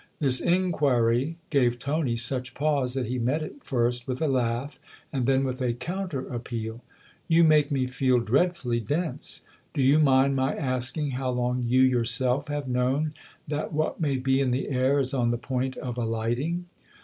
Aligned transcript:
This 0.17 0.39
inquiry 0.41 1.37
gave 1.51 1.77
Tony 1.77 2.17
such 2.17 2.55
pause 2.55 2.95
that 2.95 3.05
he 3.05 3.19
met 3.19 3.43
it 3.43 3.63
first 3.63 4.07
with 4.07 4.19
a 4.19 4.27
laugh 4.27 4.79
and 5.13 5.27
then 5.27 5.43
with 5.43 5.61
a 5.61 5.73
counter 5.73 6.21
appeal." 6.27 6.81
You 7.27 7.43
make 7.43 7.69
me 7.71 7.85
feel 7.85 8.17
dreadfully 8.19 8.79
dense! 8.79 9.43
Do 9.75 9.83
you 9.83 9.99
mind 9.99 10.35
my 10.35 10.55
asking 10.55 11.11
how 11.11 11.29
long 11.29 11.65
you 11.67 11.81
yourself 11.83 12.47
have 12.47 12.67
known 12.67 13.13
168 13.45 13.47
THE 13.49 13.53
OTHER 13.57 13.61
HOUSE 13.61 13.69
that 13.69 13.73
what 13.77 14.01
may 14.01 14.17
be 14.17 14.41
in 14.41 14.49
the 14.49 14.69
air 14.69 14.97
is 14.99 15.13
on 15.13 15.29
the 15.29 15.37
point 15.37 15.77
of 15.77 15.99
alighting 15.99 16.65